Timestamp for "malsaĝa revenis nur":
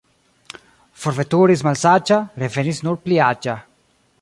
1.67-2.99